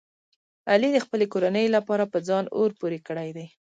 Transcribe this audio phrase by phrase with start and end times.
[0.71, 3.47] علي د خپلې کورنۍ لپاره په ځان اور پورې کړی دی.